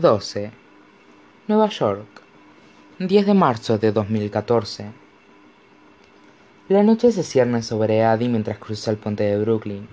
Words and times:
12. 0.00 0.50
Nueva 1.48 1.68
York. 1.68 2.06
10 2.98 3.26
de 3.26 3.34
marzo 3.34 3.76
de 3.76 3.92
2014. 3.92 4.86
La 6.70 6.82
noche 6.82 7.12
se 7.12 7.22
cierne 7.22 7.62
sobre 7.62 8.02
Addie 8.02 8.30
mientras 8.30 8.56
cruza 8.56 8.90
el 8.90 8.96
puente 8.96 9.24
de 9.24 9.38
Brooklyn. 9.38 9.86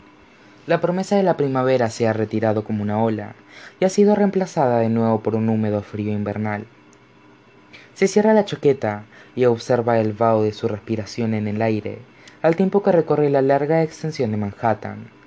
La 0.68 0.80
promesa 0.80 1.18
de 1.18 1.24
la 1.24 1.36
primavera 1.36 1.90
se 1.90 2.08
ha 2.08 2.14
retirado 2.14 2.64
como 2.64 2.82
una 2.82 3.04
ola 3.04 3.36
y 3.82 3.86
ha 3.86 3.90
sido 3.90 4.16
reemplazada 4.16 4.80
de 4.80 4.88
nuevo 4.88 5.20
por 5.22 5.36
un 5.36 5.50
húmedo 5.50 5.82
frío 5.82 6.14
invernal. 6.14 6.66
Se 7.94 8.08
cierra 8.08 8.34
la 8.34 8.46
chaqueta 8.46 9.04
y 9.36 9.46
observa 9.46 10.00
el 10.00 10.14
vaho 10.14 10.44
de 10.44 10.54
su 10.54 10.70
respiración 10.70 11.34
en 11.34 11.48
el 11.48 11.62
aire, 11.62 12.00
al 12.42 12.56
tiempo 12.56 12.84
que 12.84 12.94
recorre 12.94 13.30
la 13.30 13.42
larga 13.42 13.84
extensión 13.84 14.32
de 14.32 14.38
Manhattan. 14.38 15.19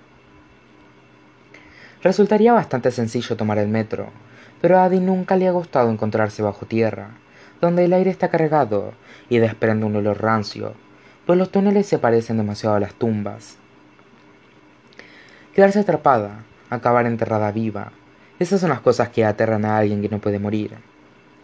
Resultaría 2.02 2.52
bastante 2.52 2.90
sencillo 2.90 3.36
tomar 3.36 3.58
el 3.58 3.68
metro, 3.68 4.10
pero 4.60 4.78
a 4.78 4.84
Adi 4.84 4.98
nunca 4.98 5.36
le 5.36 5.46
ha 5.46 5.52
gustado 5.52 5.90
encontrarse 5.90 6.42
bajo 6.42 6.66
tierra, 6.66 7.10
donde 7.60 7.84
el 7.84 7.92
aire 7.92 8.10
está 8.10 8.28
cargado 8.28 8.92
y 9.28 9.38
desprende 9.38 9.86
un 9.86 9.94
olor 9.94 10.20
rancio, 10.20 10.74
pues 11.26 11.38
los 11.38 11.52
túneles 11.52 11.86
se 11.86 11.98
parecen 11.98 12.38
demasiado 12.38 12.74
a 12.74 12.80
las 12.80 12.94
tumbas. 12.94 13.56
Quedarse 15.54 15.78
atrapada, 15.78 16.44
acabar 16.70 17.06
enterrada 17.06 17.52
viva, 17.52 17.92
esas 18.40 18.60
son 18.60 18.70
las 18.70 18.80
cosas 18.80 19.10
que 19.10 19.24
aterran 19.24 19.64
a 19.64 19.78
alguien 19.78 20.02
que 20.02 20.08
no 20.08 20.18
puede 20.18 20.40
morir. 20.40 20.74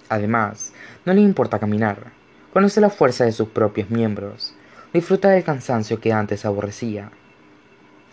Además, 0.09 0.73
no 1.04 1.12
le 1.12 1.20
importa 1.20 1.60
caminar, 1.60 2.12
conoce 2.52 2.80
la 2.80 2.90
fuerza 2.90 3.24
de 3.24 3.32
sus 3.32 3.48
propios 3.48 3.90
miembros, 3.90 4.56
disfruta 4.93 5.29
del 5.29 5.45
cansancio 5.45 6.01
que 6.01 6.12
antes 6.12 6.45
aborrecía. 6.45 7.12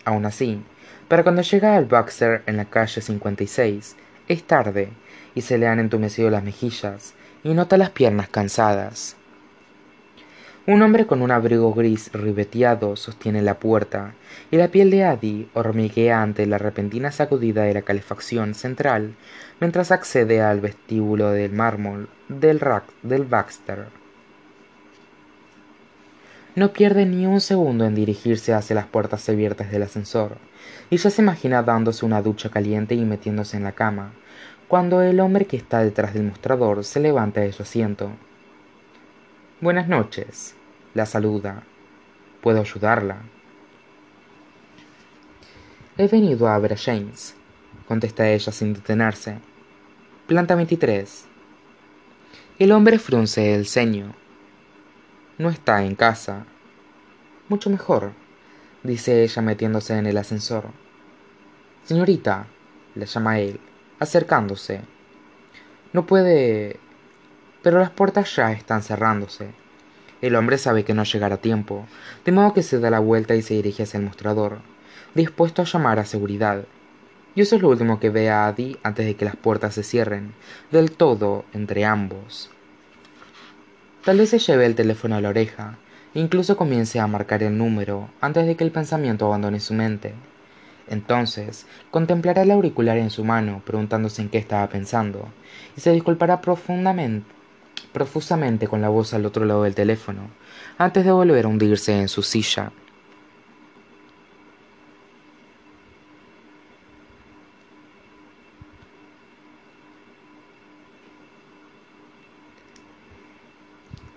Aún 0.04 0.26
así, 0.26 0.62
para 1.08 1.22
cuando 1.22 1.42
llega 1.42 1.76
al 1.76 1.84
Baxter 1.84 2.42
en 2.46 2.56
la 2.56 2.64
calle 2.64 3.00
56, 3.00 3.96
es 4.28 4.42
tarde 4.44 4.90
y 5.34 5.42
se 5.42 5.58
le 5.58 5.68
han 5.68 5.78
entumecido 5.78 6.30
las 6.30 6.42
mejillas 6.42 7.14
y 7.44 7.54
nota 7.54 7.76
las 7.76 7.90
piernas 7.90 8.28
cansadas. 8.28 9.16
Un 10.66 10.82
hombre 10.82 11.06
con 11.06 11.22
un 11.22 11.30
abrigo 11.30 11.72
gris 11.72 12.10
ribeteado 12.12 12.96
sostiene 12.96 13.40
la 13.40 13.60
puerta 13.60 14.14
y 14.50 14.56
la 14.56 14.66
piel 14.66 14.90
de 14.90 15.04
Adi 15.04 15.48
hormiguea 15.54 16.20
ante 16.20 16.44
la 16.44 16.58
repentina 16.58 17.12
sacudida 17.12 17.62
de 17.62 17.74
la 17.74 17.82
calefacción 17.82 18.54
central 18.54 19.14
mientras 19.60 19.92
accede 19.92 20.42
al 20.42 20.60
vestíbulo 20.60 21.30
del 21.30 21.52
mármol 21.52 22.08
del, 22.28 22.60
del 23.04 23.24
Baxter. 23.24 23.86
No 26.56 26.72
pierde 26.72 27.04
ni 27.04 27.26
un 27.26 27.42
segundo 27.42 27.84
en 27.84 27.94
dirigirse 27.94 28.54
hacia 28.54 28.74
las 28.74 28.86
puertas 28.86 29.28
abiertas 29.28 29.70
del 29.70 29.82
ascensor, 29.82 30.38
y 30.88 30.96
ya 30.96 31.10
se 31.10 31.20
imagina 31.20 31.62
dándose 31.62 32.06
una 32.06 32.22
ducha 32.22 32.48
caliente 32.48 32.94
y 32.94 33.04
metiéndose 33.04 33.58
en 33.58 33.64
la 33.64 33.72
cama, 33.72 34.14
cuando 34.66 35.02
el 35.02 35.20
hombre 35.20 35.44
que 35.44 35.58
está 35.58 35.80
detrás 35.80 36.14
del 36.14 36.22
mostrador 36.24 36.82
se 36.82 36.98
levanta 36.98 37.42
de 37.42 37.52
su 37.52 37.62
asiento. 37.62 38.10
Buenas 39.60 39.86
noches, 39.86 40.54
la 40.94 41.04
saluda. 41.04 41.62
¿Puedo 42.40 42.62
ayudarla? 42.62 43.18
He 45.98 46.08
venido 46.08 46.48
a 46.48 46.58
ver 46.58 46.72
a 46.72 46.76
James, 46.78 47.36
contesta 47.86 48.30
ella 48.30 48.50
sin 48.50 48.72
detenerse. 48.72 49.40
Planta 50.26 50.54
23. 50.54 51.26
El 52.58 52.72
hombre 52.72 52.98
frunce 52.98 53.54
el 53.54 53.66
ceño. 53.66 54.14
No 55.38 55.50
está 55.50 55.84
en 55.84 55.96
casa. 55.96 56.46
Mucho 57.50 57.68
mejor, 57.68 58.12
dice 58.82 59.22
ella 59.22 59.42
metiéndose 59.42 59.98
en 59.98 60.06
el 60.06 60.16
ascensor. 60.16 60.70
Señorita, 61.84 62.46
le 62.94 63.04
llama 63.04 63.38
él, 63.38 63.60
acercándose. 63.98 64.80
No 65.92 66.06
puede... 66.06 66.80
Pero 67.62 67.80
las 67.80 67.90
puertas 67.90 68.34
ya 68.34 68.50
están 68.52 68.82
cerrándose. 68.82 69.50
El 70.22 70.36
hombre 70.36 70.56
sabe 70.56 70.84
que 70.86 70.94
no 70.94 71.04
llegará 71.04 71.34
a 71.34 71.42
tiempo, 71.42 71.86
de 72.24 72.32
modo 72.32 72.54
que 72.54 72.62
se 72.62 72.80
da 72.80 72.88
la 72.88 73.00
vuelta 73.00 73.34
y 73.34 73.42
se 73.42 73.54
dirige 73.54 73.82
hacia 73.82 73.98
el 73.98 74.06
mostrador, 74.06 74.60
dispuesto 75.14 75.60
a 75.60 75.66
llamar 75.66 75.98
a 75.98 76.06
seguridad. 76.06 76.64
Y 77.34 77.42
eso 77.42 77.56
es 77.56 77.62
lo 77.62 77.68
último 77.68 78.00
que 78.00 78.08
ve 78.08 78.30
a 78.30 78.46
Adi 78.46 78.78
antes 78.82 79.04
de 79.04 79.16
que 79.16 79.26
las 79.26 79.36
puertas 79.36 79.74
se 79.74 79.82
cierren, 79.82 80.32
del 80.72 80.92
todo 80.92 81.44
entre 81.52 81.84
ambos. 81.84 82.50
Tal 84.06 84.18
vez 84.18 84.30
se 84.30 84.38
lleve 84.38 84.66
el 84.66 84.76
teléfono 84.76 85.16
a 85.16 85.20
la 85.20 85.30
oreja, 85.30 85.78
e 86.14 86.20
incluso 86.20 86.56
comience 86.56 87.00
a 87.00 87.08
marcar 87.08 87.42
el 87.42 87.58
número 87.58 88.08
antes 88.20 88.46
de 88.46 88.54
que 88.54 88.62
el 88.62 88.70
pensamiento 88.70 89.26
abandone 89.26 89.58
su 89.58 89.74
mente. 89.74 90.14
Entonces, 90.86 91.66
contemplará 91.90 92.42
el 92.42 92.52
auricular 92.52 92.98
en 92.98 93.10
su 93.10 93.24
mano, 93.24 93.62
preguntándose 93.66 94.22
en 94.22 94.28
qué 94.28 94.38
estaba 94.38 94.68
pensando, 94.68 95.28
y 95.76 95.80
se 95.80 95.90
disculpará 95.90 96.40
profundamente, 96.40 97.28
profusamente 97.92 98.68
con 98.68 98.80
la 98.80 98.90
voz 98.90 99.12
al 99.12 99.26
otro 99.26 99.44
lado 99.44 99.64
del 99.64 99.74
teléfono, 99.74 100.30
antes 100.78 101.04
de 101.04 101.10
volver 101.10 101.44
a 101.44 101.48
hundirse 101.48 101.98
en 101.98 102.06
su 102.06 102.22
silla. 102.22 102.70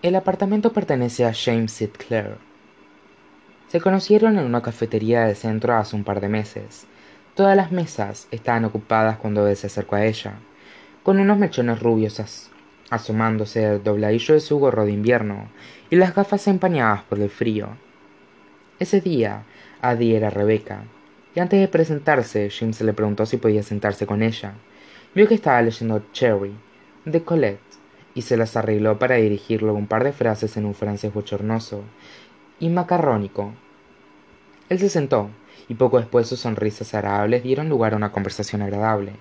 El 0.02 0.16
apartamento 0.16 0.72
pertenece 0.72 1.26
a 1.26 1.34
James 1.34 1.74
Sinclair. 1.74 2.38
Se 3.68 3.82
conocieron 3.82 4.40
en 4.40 4.46
una 4.46 4.62
cafetería 4.62 5.26
del 5.26 5.36
centro 5.36 5.76
hace 5.76 5.94
un 5.94 6.06
par 6.06 6.22
de 6.22 6.30
meses. 6.30 6.88
Todas 7.36 7.58
las 7.58 7.74
mesas 7.74 8.30
estaban 8.32 8.64
ocupadas 8.64 9.18
cuando 9.18 9.46
él 9.46 9.58
se 9.58 9.68
acercó 9.68 9.98
a 9.98 10.06
ella, 10.06 10.36
con 11.04 11.20
unos 11.20 11.38
mechones 11.38 11.82
rubios 11.82 12.50
asomándose 12.90 13.60
del 13.60 13.84
dobladillo 13.84 14.36
de 14.36 14.40
su 14.40 14.58
gorro 14.58 14.86
de 14.86 14.94
invierno 14.94 15.50
y 15.90 15.98
las 15.98 16.16
gafas 16.16 16.48
empañadas 16.48 17.04
por 17.04 17.20
el 17.20 17.30
frío. 17.30 17.68
Ese 18.80 19.02
día, 19.02 19.44
Adi 19.82 20.16
era 20.16 20.30
Rebeca, 20.30 20.86
y 21.36 21.42
antes 21.42 21.60
de 21.60 21.68
presentarse, 21.68 22.50
James 22.50 22.80
le 22.80 22.94
preguntó 22.94 23.26
si 23.26 23.36
podía 23.36 23.64
sentarse 23.64 24.08
con 24.08 24.24
ella. 24.24 24.54
Vio 25.14 25.28
que 25.28 25.36
estaba 25.36 25.62
leyendo 25.62 26.06
Cherry, 26.14 26.54
de 27.04 27.22
Colette, 27.22 27.79
y 28.14 28.24
se 28.24 28.38
las 28.38 28.56
arregló 28.58 29.00
para 29.00 29.16
dirigirle 29.16 29.72
un 29.72 29.88
par 29.88 30.04
de 30.04 30.12
frases 30.12 30.58
en 30.58 30.66
un 30.66 30.76
francés 30.76 31.14
bochornoso 31.14 31.84
y 32.60 32.70
macarrónico. 32.70 33.54
Él 34.70 34.80
se 34.80 34.90
sentó, 34.90 35.30
y 35.68 35.76
poco 35.76 36.00
después 36.00 36.28
sus 36.28 36.40
sonrisas 36.40 36.94
agradables 36.94 37.44
dieron 37.44 37.70
lugar 37.70 37.94
a 37.94 37.98
una 37.98 38.12
conversación 38.12 38.62
agradable. 38.62 39.14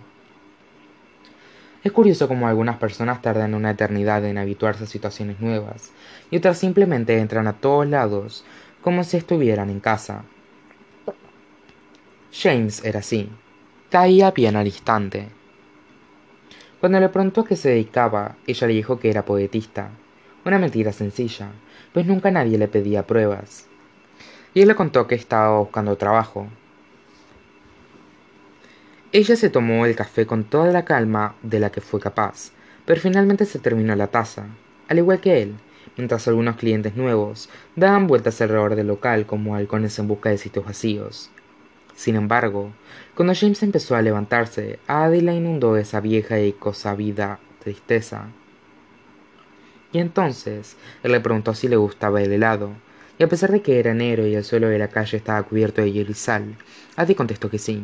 Es 1.85 1.93
curioso 1.93 2.27
cómo 2.27 2.49
algunas 2.49 2.77
personas 2.79 3.23
tardan 3.23 3.55
una 3.55 3.71
eternidad 3.71 4.25
en 4.25 4.37
habituarse 4.37 4.85
a 4.85 4.87
situaciones 4.89 5.41
nuevas, 5.41 5.93
y 6.31 6.37
otras 6.37 6.59
simplemente 6.59 7.19
entran 7.19 7.47
a 7.47 7.55
todos 7.55 7.87
lados 7.87 8.45
como 8.83 9.05
si 9.05 9.17
estuvieran 9.17 9.71
en 9.71 9.81
casa. 9.81 10.25
James 12.33 12.85
era 12.85 13.01
así. 13.01 13.31
Caía 13.91 14.31
bien 14.33 14.57
al 14.57 14.67
instante. 14.67 15.29
Cuando 16.81 17.01
le 17.01 17.09
preguntó 17.09 17.41
a 17.41 17.45
qué 17.45 17.57
se 17.57 17.71
dedicaba, 17.71 18.37
ella 18.47 18.69
le 18.69 18.75
dijo 18.75 19.01
que 19.01 19.11
era 19.11 19.25
poetista. 19.25 19.91
Una 20.45 20.61
mentira 20.61 20.93
sencilla, 20.93 21.49
pues 21.93 22.07
nunca 22.07 22.31
nadie 22.31 22.57
le 22.57 22.69
pedía 22.69 23.05
pruebas. 23.05 23.67
Y 24.55 24.61
él 24.61 24.69
le 24.69 24.77
contó 24.77 25.09
que 25.09 25.17
estaba 25.17 25.59
buscando 25.59 25.97
trabajo. 25.97 26.47
Ella 29.11 29.35
se 29.35 29.51
tomó 29.51 29.87
el 29.87 29.97
café 29.97 30.25
con 30.25 30.45
toda 30.45 30.71
la 30.71 30.85
calma 30.85 31.35
de 31.43 31.59
la 31.59 31.71
que 31.71 31.81
fue 31.81 31.99
capaz, 31.99 32.53
pero 32.85 33.01
finalmente 33.01 33.45
se 33.45 33.59
terminó 33.59 33.97
la 33.97 34.07
taza, 34.07 34.47
al 34.87 34.99
igual 34.99 35.21
que 35.21 35.43
él, 35.43 35.55
mientras 35.97 36.29
algunos 36.29 36.57
clientes 36.57 36.95
nuevos 36.95 37.49
daban 37.75 38.07
vueltas 38.07 38.41
alrededor 38.41 38.77
del 38.77 38.87
local 38.87 39.27
como 39.27 39.57
halcones 39.57 39.99
en 39.99 40.07
busca 40.07 40.31
de 40.31 40.39
sitios 40.39 40.65
vacíos. 40.65 41.31
Sin 41.99 42.15
embargo, 42.15 42.71
cuando 43.17 43.35
James 43.35 43.61
empezó 43.65 43.97
a 43.97 44.03
levantarse, 44.03 44.79
a 44.87 45.09
la 45.09 45.35
inundó 45.35 45.77
esa 45.77 46.01
vieja 46.01 46.39
y 46.39 46.55
vida 46.97 47.41
tristeza. 47.59 48.29
Y 49.91 49.99
entonces 49.99 50.77
él 51.03 51.11
le 51.11 51.19
preguntó 51.19 51.55
si 51.55 51.67
le 51.67 51.75
gustaba 51.75 52.23
el 52.23 52.33
helado, 52.33 52.71
y 53.19 53.25
a 53.25 53.29
pesar 53.29 53.51
de 53.51 53.63
que 53.63 53.81
era 53.81 53.91
enero 53.91 54.25
y 54.29 54.37
el 54.37 54.45
suelo 54.45 54.69
de 54.69 54.79
la 54.79 54.87
calle 54.87 55.17
estaba 55.17 55.43
cubierto 55.43 55.81
de 55.81 55.91
hielo 55.91 56.13
y 56.13 56.15
sal, 56.15 56.55
Adi 56.95 57.17
contestó 57.17 57.51
que 57.51 57.59
sí, 57.59 57.83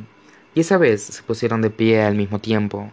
y 0.55 0.60
esa 0.60 0.78
vez 0.78 1.02
se 1.02 1.22
pusieron 1.25 1.60
de 1.60 1.70
pie 1.70 2.05
al 2.05 2.14
mismo 2.14 2.38
tiempo. 2.38 2.93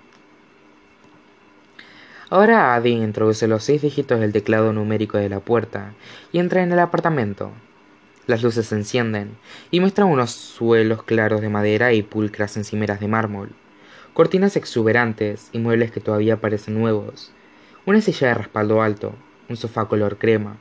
Ahora 2.31 2.73
Adi 2.73 2.93
introduce 2.93 3.47
los 3.47 3.63
seis 3.63 3.83
dígitos 3.83 4.19
del 4.19 4.33
teclado 4.33 4.73
numérico 4.73 5.19
de 5.19 5.29
la 5.29 5.39
puerta 5.39 5.93
y 6.31 6.39
entra 6.39 6.63
en 6.63 6.71
el 6.71 6.79
apartamento. 6.79 7.51
Las 8.27 8.43
luces 8.43 8.67
se 8.67 8.75
encienden 8.75 9.37
y 9.71 9.79
muestran 9.79 10.07
unos 10.07 10.31
suelos 10.31 11.03
claros 11.03 11.41
de 11.41 11.49
madera 11.49 11.93
y 11.93 12.03
pulcras 12.03 12.55
encimeras 12.55 12.99
de 12.99 13.07
mármol, 13.07 13.49
cortinas 14.13 14.55
exuberantes 14.57 15.49
y 15.51 15.59
muebles 15.59 15.91
que 15.91 16.01
todavía 16.01 16.39
parecen 16.39 16.79
nuevos, 16.79 17.31
una 17.85 17.99
silla 17.99 18.27
de 18.27 18.33
respaldo 18.35 18.83
alto, 18.83 19.15
un 19.49 19.57
sofá 19.57 19.85
color 19.85 20.17
crema, 20.17 20.57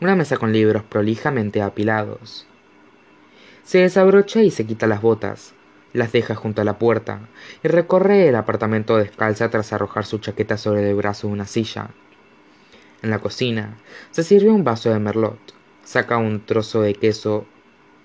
una 0.00 0.16
mesa 0.16 0.38
con 0.38 0.52
libros 0.52 0.82
prolijamente 0.84 1.60
apilados. 1.60 2.46
Se 3.62 3.78
desabrocha 3.78 4.42
y 4.42 4.50
se 4.50 4.66
quita 4.66 4.86
las 4.86 5.02
botas, 5.02 5.52
las 5.92 6.12
deja 6.12 6.34
junto 6.34 6.62
a 6.62 6.64
la 6.64 6.78
puerta 6.78 7.20
y 7.62 7.68
recorre 7.68 8.26
el 8.26 8.36
apartamento 8.36 8.96
descalza 8.96 9.50
tras 9.50 9.72
arrojar 9.74 10.06
su 10.06 10.18
chaqueta 10.18 10.56
sobre 10.56 10.88
el 10.88 10.96
brazo 10.96 11.26
de 11.26 11.34
una 11.34 11.46
silla. 11.46 11.90
En 13.02 13.10
la 13.10 13.18
cocina 13.18 13.76
se 14.10 14.22
sirve 14.22 14.50
un 14.50 14.64
vaso 14.64 14.90
de 14.90 14.98
merlot, 14.98 15.38
saca 15.84 16.16
un 16.18 16.44
trozo 16.44 16.82
de 16.82 16.94
queso 16.94 17.46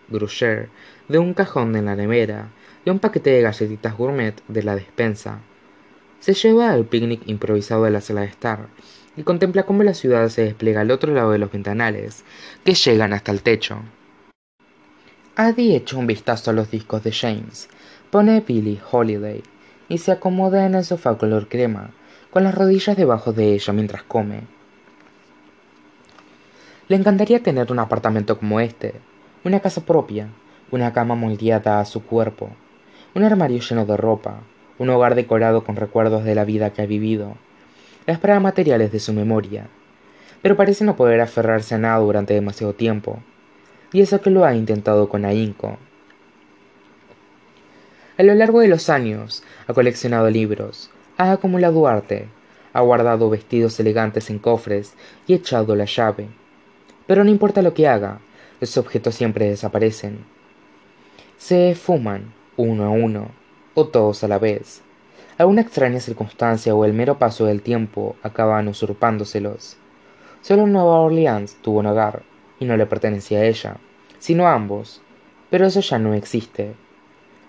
gruyère 0.09 0.69
de 1.07 1.19
un 1.19 1.33
cajón 1.33 1.73
de 1.73 1.81
la 1.81 1.95
nevera 1.95 2.49
y 2.85 2.89
un 2.89 2.99
paquete 2.99 3.29
de 3.31 3.41
galletitas 3.41 3.97
gourmet 3.97 4.35
de 4.47 4.63
la 4.63 4.75
despensa. 4.75 5.39
Se 6.19 6.33
lleva 6.33 6.71
al 6.71 6.85
picnic 6.85 7.21
improvisado 7.27 7.83
de 7.83 7.91
la 7.91 8.01
sala 8.01 8.21
de 8.21 8.27
estar 8.27 8.67
y 9.15 9.23
contempla 9.23 9.63
cómo 9.63 9.83
la 9.83 9.93
ciudad 9.93 10.29
se 10.29 10.43
despliega 10.43 10.81
al 10.81 10.91
otro 10.91 11.13
lado 11.13 11.31
de 11.31 11.39
los 11.39 11.51
ventanales, 11.51 12.23
que 12.63 12.73
llegan 12.73 13.13
hasta 13.13 13.31
el 13.31 13.41
techo. 13.41 13.79
Adi 15.35 15.75
echa 15.75 15.97
un 15.97 16.07
vistazo 16.07 16.51
a 16.51 16.53
los 16.53 16.71
discos 16.71 17.03
de 17.03 17.11
James, 17.11 17.69
pone 18.09 18.41
Billy 18.41 18.79
Holiday 18.91 19.43
y 19.89 19.97
se 19.99 20.11
acomoda 20.11 20.65
en 20.65 20.75
el 20.75 20.83
sofá 20.83 21.17
color 21.17 21.47
crema, 21.47 21.91
con 22.31 22.43
las 22.43 22.55
rodillas 22.55 22.97
debajo 22.97 23.33
de 23.33 23.53
ella 23.53 23.73
mientras 23.73 24.03
come. 24.03 24.56
Le 26.89 26.95
encantaría 26.95 27.43
tener 27.43 27.69
un 27.69 27.79
apartamento 27.79 28.39
como 28.39 28.61
este, 28.61 28.93
una 29.43 29.59
casa 29.59 29.85
propia, 29.85 30.29
una 30.71 30.93
cama 30.93 31.15
moldeada 31.15 31.81
a 31.81 31.85
su 31.85 32.01
cuerpo, 32.03 32.49
un 33.13 33.25
armario 33.25 33.59
lleno 33.59 33.85
de 33.85 33.97
ropa, 33.97 34.39
un 34.77 34.89
hogar 34.89 35.15
decorado 35.15 35.65
con 35.65 35.75
recuerdos 35.75 36.23
de 36.23 36.33
la 36.33 36.45
vida 36.45 36.71
que 36.71 36.81
ha 36.81 36.85
vivido, 36.85 37.35
las 38.05 38.19
pruebas 38.19 38.41
materiales 38.41 38.93
de 38.93 39.01
su 39.01 39.11
memoria, 39.11 39.67
pero 40.41 40.55
parece 40.55 40.85
no 40.85 40.95
poder 40.95 41.19
aferrarse 41.19 41.75
a 41.75 41.77
nada 41.77 41.97
durante 41.97 42.33
demasiado 42.33 42.73
tiempo, 42.73 43.19
y 43.91 43.99
eso 43.99 44.21
que 44.21 44.29
lo 44.29 44.45
ha 44.45 44.55
intentado 44.55 45.09
con 45.09 45.25
ahínco. 45.25 45.77
A 48.17 48.23
lo 48.23 48.33
largo 48.33 48.61
de 48.61 48.69
los 48.69 48.89
años 48.89 49.43
ha 49.67 49.73
coleccionado 49.73 50.29
libros, 50.29 50.89
ha 51.17 51.33
acumulado 51.33 51.85
arte, 51.85 52.29
ha 52.71 52.79
guardado 52.79 53.29
vestidos 53.29 53.77
elegantes 53.81 54.29
en 54.29 54.39
cofres 54.39 54.93
y 55.27 55.33
echado 55.33 55.75
la 55.75 55.83
llave. 55.83 56.29
Pero 57.07 57.23
no 57.23 57.31
importa 57.31 57.61
lo 57.61 57.73
que 57.73 57.87
haga, 57.87 58.19
los 58.59 58.77
objetos 58.77 59.15
siempre 59.15 59.49
desaparecen. 59.49 60.25
Se 61.37 61.73
fuman, 61.73 62.33
uno 62.57 62.83
a 62.83 62.89
uno, 62.89 63.31
o 63.73 63.87
todos 63.87 64.23
a 64.23 64.27
la 64.27 64.39
vez. 64.39 64.81
Alguna 65.37 65.61
extraña 65.61 65.99
circunstancia 65.99 66.75
o 66.75 66.83
el 66.83 66.93
mero 66.93 67.17
paso 67.17 67.45
del 67.45 67.61
tiempo 67.61 68.15
acaban 68.23 68.67
usurpándoselos. 68.67 69.77
Solo 70.41 70.67
Nueva 70.67 70.99
Orleans 70.99 71.57
tuvo 71.61 71.79
un 71.79 71.85
hogar, 71.85 72.23
y 72.59 72.65
no 72.65 72.75
le 72.75 72.85
pertenecía 72.87 73.39
a 73.39 73.45
ella, 73.45 73.77
sino 74.19 74.47
a 74.47 74.53
ambos. 74.53 75.01
Pero 75.49 75.65
eso 75.65 75.79
ya 75.79 75.99
no 75.99 76.13
existe. 76.13 76.73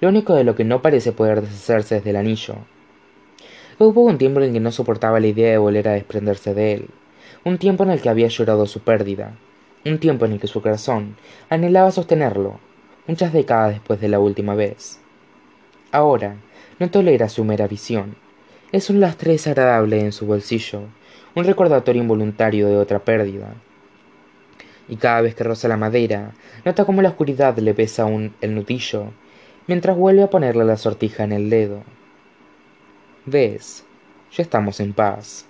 Lo 0.00 0.08
único 0.10 0.34
de 0.34 0.44
lo 0.44 0.54
que 0.54 0.64
no 0.64 0.82
parece 0.82 1.12
poder 1.12 1.40
deshacerse 1.40 1.96
es 1.96 2.04
del 2.04 2.16
anillo. 2.16 2.56
Hubo 3.78 4.02
un 4.02 4.18
tiempo 4.18 4.40
en 4.40 4.52
que 4.52 4.60
no 4.60 4.70
soportaba 4.70 5.18
la 5.18 5.26
idea 5.26 5.50
de 5.52 5.58
volver 5.58 5.88
a 5.88 5.92
desprenderse 5.92 6.54
de 6.54 6.74
él, 6.74 6.90
un 7.44 7.58
tiempo 7.58 7.84
en 7.84 7.90
el 7.90 8.00
que 8.00 8.08
había 8.08 8.28
llorado 8.28 8.66
su 8.66 8.80
pérdida, 8.80 9.34
un 9.84 9.98
tiempo 9.98 10.24
en 10.24 10.32
el 10.32 10.40
que 10.40 10.46
su 10.46 10.60
corazón 10.60 11.16
anhelaba 11.48 11.90
sostenerlo, 11.90 12.58
muchas 13.06 13.32
décadas 13.32 13.70
después 13.70 14.00
de 14.00 14.08
la 14.08 14.20
última 14.20 14.54
vez. 14.54 15.00
Ahora, 15.92 16.36
no 16.78 16.90
tolera 16.90 17.28
su 17.28 17.44
mera 17.44 17.66
visión. 17.66 18.16
Es 18.72 18.90
un 18.90 19.00
lastre 19.00 19.32
desagradable 19.32 20.00
en 20.00 20.12
su 20.12 20.26
bolsillo, 20.26 20.82
un 21.34 21.44
recordatorio 21.44 22.02
involuntario 22.02 22.68
de 22.68 22.76
otra 22.76 22.98
pérdida. 22.98 23.54
Y 24.88 24.96
cada 24.96 25.20
vez 25.22 25.34
que 25.34 25.44
roza 25.44 25.68
la 25.68 25.76
madera, 25.76 26.32
nota 26.64 26.84
cómo 26.84 27.02
la 27.02 27.10
oscuridad 27.10 27.56
le 27.58 27.74
pesa 27.74 28.02
aún 28.02 28.34
el 28.40 28.54
nudillo 28.54 29.12
mientras 29.68 29.96
vuelve 29.96 30.22
a 30.22 30.30
ponerle 30.30 30.64
la 30.64 30.76
sortija 30.76 31.24
en 31.24 31.32
el 31.32 31.50
dedo. 31.50 31.82
Ves, 33.26 33.84
ya 34.32 34.42
estamos 34.42 34.80
en 34.80 34.94
paz. 34.94 35.46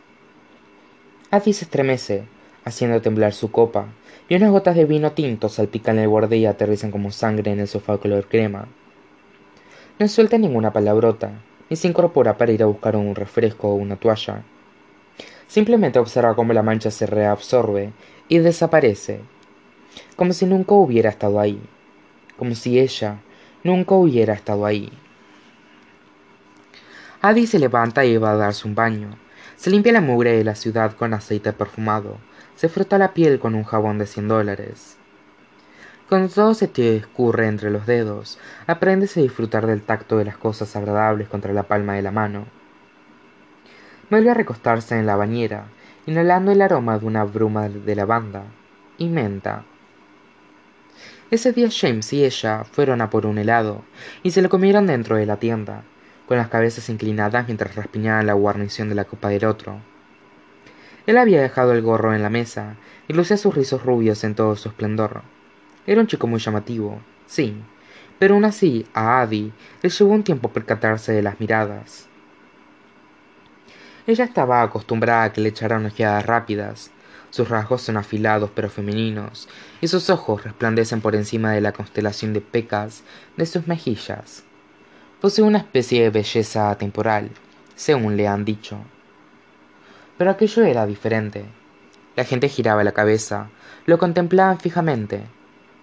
Adi 1.31 1.53
se 1.53 1.65
estremece, 1.65 2.25
haciendo 2.65 3.01
temblar 3.01 3.33
su 3.33 3.51
copa, 3.51 3.87
y 4.29 4.37
unas 4.37 4.51
gotas 4.51 4.77
de 4.77 4.85
vino 4.85 5.13
tinto 5.13 5.49
salpican 5.49 5.99
el 5.99 6.09
borde 6.09 6.37
y 6.37 6.47
aterrizan 6.47 6.91
como 6.91 7.11
sangre 7.11 7.51
en 7.51 7.61
el 7.61 7.69
sofá 7.69 7.99
color 7.99 8.29
crema. 8.29 8.69
No 9.99 10.07
suelta 10.07 10.37
ninguna 10.39 10.73
palabrota, 10.73 11.33
ni 11.71 11.77
se 11.77 11.89
incorpora 11.89 12.37
para 12.37 12.53
ir 12.53 12.63
a 12.63 12.67
buscar 12.67 12.95
un 12.97 13.15
refresco 13.15 13.69
o 13.69 13.75
una 13.75 13.97
toalla. 13.97 14.43
Simplemente 15.47 15.99
observa 15.99 16.37
cómo 16.37 16.53
la 16.53 16.63
mancha 16.63 16.91
se 16.91 17.07
reabsorbe 17.07 17.93
y 18.29 18.39
desaparece, 18.39 19.21
como 20.15 20.33
si 20.33 20.45
nunca 20.45 20.75
hubiera 20.75 21.09
estado 21.09 21.41
ahí, 21.41 21.61
como 22.37 22.55
si 22.55 22.79
ella 22.79 23.21
nunca 23.65 23.95
hubiera 23.95 24.35
estado 24.35 24.67
ahí. 24.67 24.93
Adi 27.21 27.47
se 27.47 27.59
levanta 27.59 28.05
y 28.05 28.17
va 28.17 28.33
a 28.33 28.37
darse 28.37 28.69
un 28.69 28.75
baño. 28.75 29.19
Se 29.57 29.71
limpia 29.71 29.93
la 29.93 30.01
mugre 30.01 30.37
de 30.37 30.45
la 30.45 30.55
ciudad 30.55 30.93
con 30.93 31.15
aceite 31.15 31.53
perfumado. 31.53 32.19
Se 32.59 32.69
frota 32.69 32.99
la 32.99 33.15
piel 33.15 33.39
con 33.39 33.55
un 33.55 33.63
jabón 33.63 33.99
de 33.99 34.07
cien 34.07 34.27
dólares. 34.27 34.97
Cuando 36.09 36.29
todo 36.29 36.55
se 36.55 36.67
te 36.67 36.97
escurre 36.97 37.47
entre 37.47 37.71
los 37.71 37.87
dedos, 37.87 38.41
aprendes 38.67 39.17
a 39.17 39.21
disfrutar 39.21 39.65
del 39.65 39.83
tacto 39.83 40.19
de 40.19 40.25
las 40.25 40.37
cosas 40.37 40.75
agradables 40.75 41.29
contra 41.29 41.53
la 41.53 41.63
palma 41.63 41.95
de 41.95 42.03
la 42.03 42.11
mano. 42.11 42.47
Vuelve 44.11 44.31
a 44.31 44.35
recostarse 44.35 44.99
en 44.99 45.07
la 45.07 45.15
bañera, 45.15 45.69
inhalando 46.07 46.51
el 46.51 46.61
aroma 46.61 46.99
de 46.99 47.07
una 47.07 47.23
bruma 47.23 47.69
de 47.69 47.95
lavanda 47.95 48.43
y 48.97 49.09
menta 49.09 49.65
ese 51.31 51.53
día 51.53 51.69
James 51.71 52.11
y 52.15 52.25
ella 52.25 52.65
fueron 52.65 53.03
a 53.03 53.11
por 53.11 53.27
un 53.27 53.37
helado 53.37 53.85
y 54.23 54.31
se 54.31 54.41
lo 54.41 54.49
comieron 54.49 54.87
dentro 54.87 55.15
de 55.17 55.27
la 55.27 55.37
tienda, 55.37 55.85
con 56.27 56.39
las 56.39 56.49
cabezas 56.49 56.89
inclinadas 56.89 57.47
mientras 57.47 57.77
raspiñaban 57.77 58.27
la 58.27 58.33
guarnición 58.33 58.89
de 58.89 58.95
la 58.95 59.05
copa 59.05 59.29
del 59.29 59.45
otro. 59.45 59.79
Él 61.09 61.17
había 61.17 61.41
dejado 61.41 61.73
el 61.73 61.81
gorro 61.81 62.15
en 62.15 62.21
la 62.21 62.29
mesa 62.29 62.77
y 63.09 63.15
lucía 63.15 63.39
sus 63.39 63.55
rizos 63.55 63.83
rubios 63.83 64.25
en 64.25 64.35
todo 64.35 64.57
su 64.57 64.69
esplendor. 64.69 65.23
Era 65.87 66.03
un 66.03 66.07
chico 66.07 66.27
muy 66.27 66.39
llamativo, 66.39 67.01
sí, 67.25 67.57
pero 68.19 68.35
aún 68.35 68.45
así 68.45 68.85
a 68.93 69.23
Adi 69.23 69.51
le 69.81 69.89
llevó 69.89 70.13
un 70.13 70.23
tiempo 70.23 70.51
percatarse 70.53 71.13
de 71.13 71.23
las 71.23 71.41
miradas. 71.41 72.09
Ella 74.07 74.27
estaba 74.27 74.61
acostumbrada 74.61 75.23
a 75.23 75.33
que 75.33 75.41
le 75.41 75.49
echaran 75.49 75.87
ojeadas 75.87 76.27
rápidas, 76.27 76.91
sus 77.31 77.49
rasgos 77.49 77.81
son 77.81 77.97
afilados 77.97 78.51
pero 78.55 78.69
femeninos, 78.69 79.49
y 79.81 79.89
sus 79.89 80.11
ojos 80.11 80.45
resplandecen 80.45 81.01
por 81.01 81.17
encima 81.17 81.53
de 81.53 81.63
la 81.63 81.73
constelación 81.73 82.35
de 82.35 82.43
pecas 82.43 83.03
de 83.39 83.47
sus 83.47 83.67
mejillas. 83.67 84.45
Posee 85.23 85.43
una 85.43 85.57
especie 85.57 86.03
de 86.03 86.11
belleza 86.11 86.69
atemporal, 86.69 87.31
según 87.77 88.19
le 88.19 88.29
han 88.29 88.45
dicho. 88.45 88.85
Pero 90.19 90.33
aquello 90.33 90.65
era 90.65 90.85
diferente. 90.85 91.45
La 92.17 92.25
gente 92.25 92.49
giraba 92.49 92.85
la 92.85 92.93
cabeza, 92.93 93.49
lo 93.87 93.99
contemplaban 93.99 94.59
fijamente, 94.59 95.23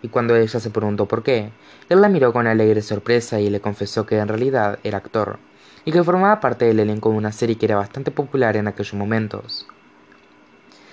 y 0.01 0.09
cuando 0.09 0.35
ella 0.35 0.59
se 0.59 0.69
preguntó 0.69 1.07
por 1.07 1.23
qué, 1.23 1.51
él 1.89 2.01
la 2.01 2.09
miró 2.09 2.33
con 2.33 2.45
alegre 2.45 2.81
sorpresa 2.81 3.39
y 3.39 3.49
le 3.49 3.61
confesó 3.61 4.05
que 4.05 4.19
en 4.19 4.27
realidad 4.27 4.77
era 4.83 4.97
actor, 4.97 5.39
y 5.85 5.91
que 5.91 6.03
formaba 6.03 6.41
parte 6.41 6.65
del 6.65 6.81
elenco 6.81 7.09
de 7.09 7.17
una 7.17 7.31
serie 7.31 7.57
que 7.57 7.65
era 7.65 7.77
bastante 7.77 8.11
popular 8.11 8.57
en 8.57 8.67
aquellos 8.67 8.93
momentos. 8.93 9.65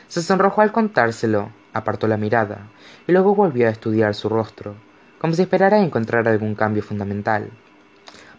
Se 0.06 0.22
sonrojó 0.22 0.60
al 0.60 0.72
contárselo, 0.72 1.50
apartó 1.72 2.06
la 2.06 2.16
mirada, 2.16 2.68
y 3.06 3.12
luego 3.12 3.34
volvió 3.34 3.66
a 3.66 3.70
estudiar 3.70 4.14
su 4.14 4.28
rostro, 4.28 4.76
como 5.18 5.34
si 5.34 5.42
esperara 5.42 5.80
encontrar 5.80 6.28
algún 6.28 6.54
cambio 6.54 6.82
fundamental. 6.82 7.50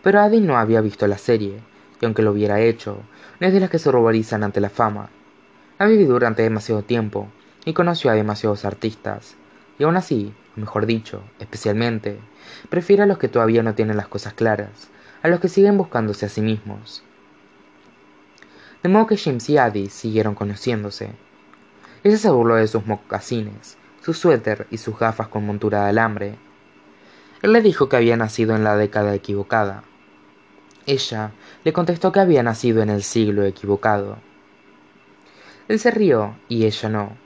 Pero 0.01 0.22
Adi 0.22 0.39
no 0.39 0.57
había 0.57 0.81
visto 0.81 1.07
la 1.07 1.17
serie, 1.17 1.60
y 2.00 2.05
aunque 2.05 2.22
lo 2.22 2.31
hubiera 2.31 2.62
hecho, 2.62 2.98
no 3.40 3.48
es 3.48 3.54
de 3.54 3.60
las 3.60 3.70
que 3.70 3.80
se 3.80 3.92
ruborizan 3.92 4.44
ante 4.44 4.62
la 4.62 4.70
fama. 4.70 5.10
Ha 5.80 5.86
vivido 5.86 6.13
durante 6.13 6.44
demasiado 6.44 6.84
tiempo, 6.84 7.28
y 7.66 7.74
conoció 7.74 8.12
a 8.12 8.16
demasiados 8.16 8.66
artistas, 8.66 9.36
y 9.80 9.84
aún 9.84 9.96
así, 9.96 10.34
mejor 10.56 10.86
dicho, 10.86 11.24
especialmente, 11.40 12.20
prefiere 12.70 13.04
a 13.04 13.06
los 13.06 13.18
que 13.18 13.30
todavía 13.30 13.63
no 13.63 13.74
tienen 13.74 13.98
las 13.98 14.08
cosas 14.08 14.34
claras, 14.34 14.90
a 15.22 15.28
los 15.28 15.40
que 15.40 15.50
siguen 15.50 15.78
buscándose 15.78 16.25
a 16.25 16.30
sí 16.30 16.42
mismos. 16.42 17.04
De 18.84 18.90
modo 18.90 19.08
que 19.08 19.18
James 19.18 19.50
y 19.50 19.58
Adi 19.58 19.88
siguieron 19.88 20.36
conociéndose, 20.36 21.12
ella 22.04 22.18
se 22.18 22.30
burló 22.30 22.56
de 22.56 22.68
sus 22.68 22.86
mocasines, 22.86 23.78
su 24.02 24.13
suéter 24.13 24.68
y 24.70 24.78
sus 24.78 25.00
gafas 25.00 25.30
con 25.30 25.46
montura 25.46 25.84
de 25.84 25.90
alambre. 25.90 26.36
Él 27.42 27.54
le 27.54 27.62
dijo 27.62 27.88
que 27.88 27.96
había 27.96 28.18
nacido 28.18 28.56
en 28.56 28.66
la 28.66 28.75
década 28.75 29.16
equivocada. 29.16 29.84
Ella 30.86 31.32
le 31.63 31.72
contestó 31.72 32.12
que 32.12 32.20
había 32.20 32.44
nacido 32.44 32.82
en 32.82 32.90
el 32.90 33.04
siglo 33.04 33.46
equivocado. 33.46 34.18
Él 35.70 35.80
se 35.80 35.92
rió 35.92 36.36
y 36.50 36.66
ella 36.66 36.90
no, 36.90 37.18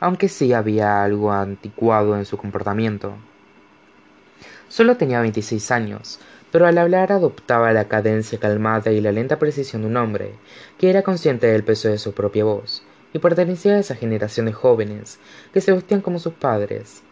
aunque 0.00 0.28
sí 0.28 0.52
había 0.54 1.02
algo 1.02 1.32
anticuado 1.32 2.16
en 2.16 2.24
su 2.24 2.38
comportamiento. 2.38 3.14
Solo 4.68 4.96
tenía 4.96 5.20
veintiséis 5.20 5.70
años, 5.70 6.18
pero 6.50 6.66
al 6.66 6.78
hablar 6.78 7.12
adoptaba 7.12 7.72
la 7.72 7.88
cadencia 7.88 8.38
calmada 8.38 8.90
y 8.90 9.00
la 9.00 9.12
lenta 9.12 9.38
precisión 9.38 9.82
de 9.82 9.88
un 9.88 9.96
hombre 9.96 10.34
que 10.78 10.88
era 10.88 11.02
consciente 11.02 11.46
del 11.46 11.64
peso 11.64 11.88
de 11.88 11.98
su 11.98 12.12
propia 12.12 12.44
voz 12.44 12.82
y 13.12 13.18
pertenecía 13.18 13.74
a 13.74 13.78
esa 13.80 13.94
generación 13.94 14.46
de 14.46 14.52
jóvenes 14.52 15.18
que 15.52 15.60
se 15.60 15.72
vestían 15.72 16.00
como 16.00 16.18
sus 16.18 16.32
padres, 16.32 17.02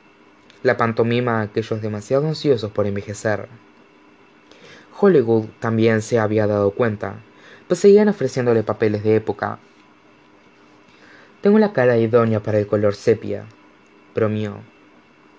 la 0.62 0.76
pantomima 0.76 1.40
a 1.40 1.42
aquellos 1.42 1.82
demasiado 1.82 2.26
ansiosos 2.26 2.70
por 2.70 2.86
envejecer. 2.86 3.48
Hollywood 5.04 5.46
también 5.58 6.00
se 6.00 6.20
había 6.20 6.46
dado 6.46 6.70
cuenta, 6.70 7.16
pues 7.66 7.80
seguían 7.80 8.06
ofreciéndole 8.06 8.62
papeles 8.62 9.02
de 9.02 9.16
época. 9.16 9.58
Tengo 11.40 11.58
la 11.58 11.72
cara 11.72 11.98
idónea 11.98 12.40
para 12.40 12.60
el 12.60 12.68
color 12.68 12.94
sepia, 12.94 13.46
bromeó. 14.14 14.60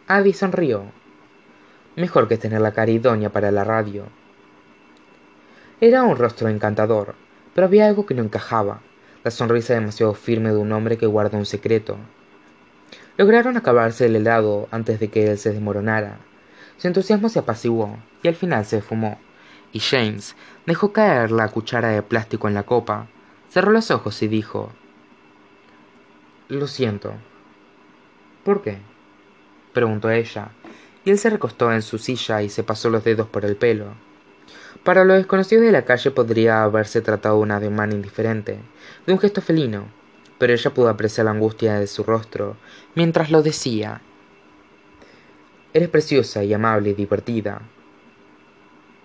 Abby 0.06 0.34
sonrió. 0.34 0.84
Mejor 1.96 2.28
que 2.28 2.38
tener 2.38 2.60
la 2.60 2.74
cara 2.74 2.92
idónea 2.92 3.30
para 3.30 3.52
la 3.52 3.64
radio. 3.64 4.08
Era 5.80 6.04
un 6.04 6.18
rostro 6.18 6.50
encantador, 6.50 7.16
pero 7.56 7.68
había 7.68 7.88
algo 7.88 8.06
que 8.06 8.16
no 8.16 8.24
encajaba, 8.24 8.82
la 9.24 9.32
sonrisa 9.32 9.76
demasiado 9.76 10.14
firme 10.14 10.50
de 10.50 10.58
un 10.58 10.74
hombre 10.74 10.98
que 10.98 11.06
guarda 11.06 11.38
un 11.38 11.46
secreto. 11.46 11.96
Lograron 13.16 13.56
acabarse 13.56 14.08
el 14.08 14.18
helado 14.18 14.68
antes 14.72 15.00
de 15.00 15.08
que 15.08 15.32
él 15.32 15.38
se 15.38 15.54
desmoronara. 15.54 16.18
Su 16.76 16.88
entusiasmo 16.88 17.30
se 17.30 17.40
apaciguó 17.40 17.98
y 18.24 18.28
al 18.28 18.36
final 18.36 18.66
se 18.66 18.82
fumó, 18.82 19.20
y 19.74 19.80
James 19.80 20.36
dejó 20.66 20.94
caer 20.94 21.32
la 21.32 21.50
cuchara 21.50 21.90
de 21.90 22.04
plástico 22.04 22.48
en 22.48 22.54
la 22.54 22.64
copa, 22.64 23.08
cerró 23.50 23.72
los 23.72 23.92
ojos 23.92 24.22
y 24.22 24.28
dijo 24.28 24.72
Lo 26.48 26.68
siento. 26.68 27.14
¿Por 28.46 28.62
qué? 28.62 28.78
preguntó 29.74 30.12
ella, 30.12 30.52
y 31.04 31.10
él 31.10 31.18
se 31.18 31.32
recostó 31.32 31.74
en 31.74 31.82
su 31.82 31.98
silla 31.98 32.44
y 32.44 32.50
se 32.50 32.64
pasó 32.64 32.90
los 32.90 33.04
dedos 33.04 33.28
por 33.28 33.44
el 33.44 33.56
pelo. 33.56 33.96
Para 34.84 35.04
los 35.06 35.18
desconocidos 35.18 35.66
de 35.66 35.72
la 35.72 35.86
calle 35.86 36.12
podría 36.12 36.64
haberse 36.64 37.02
tratado 37.02 37.38
de 37.38 37.42
un 37.42 37.52
ademán 37.52 37.92
indiferente, 37.92 38.60
de 39.06 39.14
un 39.14 39.20
gesto 39.20 39.42
felino, 39.42 39.88
pero 40.38 40.54
ella 40.54 40.74
pudo 40.74 40.90
apreciar 40.90 41.26
la 41.26 41.32
angustia 41.32 41.80
de 41.80 41.88
su 41.88 42.04
rostro 42.04 42.58
mientras 42.96 43.32
lo 43.32 43.42
decía. 43.42 44.02
Eres 45.74 45.90
preciosa 45.90 46.44
y 46.44 46.54
amable 46.54 46.92
y 46.92 46.94
divertida. 46.94 47.62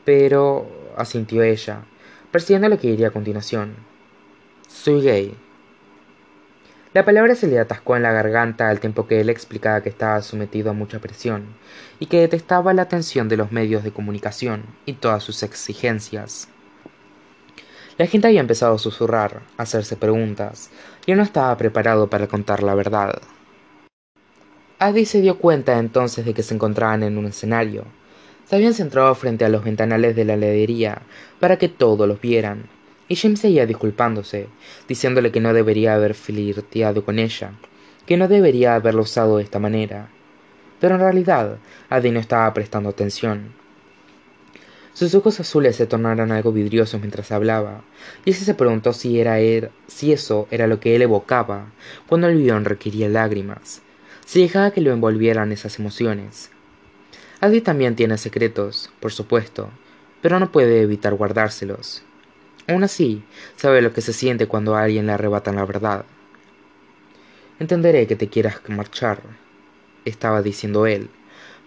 Pero, 0.08 0.66
asintió 0.96 1.42
ella, 1.42 1.84
percibiendo 2.32 2.70
lo 2.70 2.78
que 2.78 2.88
diría 2.88 3.08
a 3.08 3.10
continuación. 3.10 3.76
Soy 4.66 5.02
gay. 5.02 5.36
La 6.94 7.04
palabra 7.04 7.34
se 7.34 7.46
le 7.46 7.58
atascó 7.58 7.94
en 7.94 8.04
la 8.04 8.12
garganta 8.12 8.70
al 8.70 8.80
tiempo 8.80 9.06
que 9.06 9.20
él 9.20 9.28
explicaba 9.28 9.82
que 9.82 9.90
estaba 9.90 10.22
sometido 10.22 10.70
a 10.70 10.72
mucha 10.72 10.98
presión 10.98 11.44
y 11.98 12.06
que 12.06 12.20
detestaba 12.20 12.72
la 12.72 12.80
atención 12.80 13.28
de 13.28 13.36
los 13.36 13.52
medios 13.52 13.84
de 13.84 13.92
comunicación 13.92 14.64
y 14.86 14.94
todas 14.94 15.22
sus 15.22 15.42
exigencias. 15.42 16.48
La 17.98 18.06
gente 18.06 18.28
había 18.28 18.40
empezado 18.40 18.76
a 18.76 18.78
susurrar, 18.78 19.42
a 19.58 19.64
hacerse 19.64 19.98
preguntas, 19.98 20.70
y 21.04 21.12
él 21.12 21.18
no 21.18 21.22
estaba 21.22 21.54
preparado 21.58 22.08
para 22.08 22.28
contar 22.28 22.62
la 22.62 22.74
verdad. 22.74 23.20
Adi 24.78 25.04
se 25.04 25.20
dio 25.20 25.38
cuenta 25.38 25.78
entonces 25.78 26.24
de 26.24 26.32
que 26.32 26.42
se 26.42 26.54
encontraban 26.54 27.02
en 27.02 27.18
un 27.18 27.26
escenario. 27.26 27.84
Se 28.48 28.56
habían 28.56 28.72
centrado 28.72 29.14
frente 29.14 29.44
a 29.44 29.50
los 29.50 29.62
ventanales 29.62 30.16
de 30.16 30.24
la 30.24 30.32
heladería 30.32 31.02
para 31.38 31.58
que 31.58 31.68
todos 31.68 32.08
los 32.08 32.18
vieran, 32.18 32.70
y 33.06 33.16
James 33.16 33.40
seguía 33.40 33.66
disculpándose, 33.66 34.48
diciéndole 34.88 35.30
que 35.30 35.40
no 35.40 35.52
debería 35.52 35.94
haber 35.94 36.14
flirteado 36.14 37.04
con 37.04 37.18
ella, 37.18 37.52
que 38.06 38.16
no 38.16 38.26
debería 38.26 38.74
haberlo 38.74 39.02
usado 39.02 39.36
de 39.36 39.42
esta 39.42 39.58
manera. 39.58 40.08
Pero 40.80 40.94
en 40.94 41.02
realidad, 41.02 41.58
Adi 41.90 42.10
no 42.10 42.20
estaba 42.20 42.54
prestando 42.54 42.88
atención. 42.88 43.52
Sus 44.94 45.14
ojos 45.14 45.38
azules 45.40 45.76
se 45.76 45.86
tornaron 45.86 46.32
algo 46.32 46.50
vidriosos 46.50 47.00
mientras 47.00 47.30
hablaba, 47.32 47.82
y 48.24 48.30
ese 48.30 48.46
se 48.46 48.54
preguntó 48.54 48.94
si, 48.94 49.20
era 49.20 49.36
si 49.88 50.10
eso 50.10 50.48
era 50.50 50.66
lo 50.66 50.80
que 50.80 50.96
él 50.96 51.02
evocaba 51.02 51.66
cuando 52.06 52.28
el 52.28 52.42
guion 52.42 52.64
requería 52.64 53.10
lágrimas, 53.10 53.82
si 54.24 54.40
dejaba 54.40 54.70
que 54.70 54.80
lo 54.80 54.90
envolvieran 54.90 55.52
esas 55.52 55.78
emociones. 55.78 56.50
Adi 57.40 57.60
también 57.60 57.94
tiene 57.94 58.18
secretos, 58.18 58.90
por 58.98 59.12
supuesto, 59.12 59.70
pero 60.20 60.40
no 60.40 60.50
puede 60.50 60.82
evitar 60.82 61.14
guardárselos. 61.14 62.02
Aún 62.66 62.82
así, 62.82 63.22
sabe 63.54 63.80
lo 63.80 63.92
que 63.92 64.00
se 64.00 64.12
siente 64.12 64.48
cuando 64.48 64.74
a 64.74 64.82
alguien 64.82 65.06
le 65.06 65.12
arrebatan 65.12 65.54
la 65.54 65.64
verdad. 65.64 66.04
Entenderé 67.60 68.08
que 68.08 68.16
te 68.16 68.28
quieras 68.28 68.60
marchar, 68.66 69.22
estaba 70.04 70.42
diciendo 70.42 70.86
él, 70.86 71.10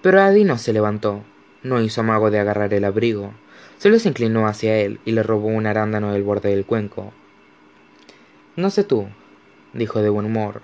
pero 0.01 0.21
Adi 0.21 0.43
no 0.43 0.57
se 0.57 0.73
levantó, 0.73 1.23
no 1.63 1.79
hizo 1.79 2.01
amago 2.01 2.31
de 2.31 2.39
agarrar 2.39 2.73
el 2.73 2.83
abrigo, 2.83 3.33
solo 3.77 3.97
se 3.97 4.09
inclinó 4.09 4.47
hacia 4.47 4.77
él 4.77 4.99
y 5.05 5.13
le 5.13 5.23
robó 5.23 5.47
un 5.47 5.67
arándano 5.67 6.11
del 6.11 6.23
borde 6.23 6.49
del 6.49 6.65
cuenco. 6.65 7.13
No 8.57 8.69
sé 8.69 8.83
tú, 8.83 9.07
dijo 9.71 10.01
de 10.01 10.09
buen 10.09 10.25
humor, 10.25 10.61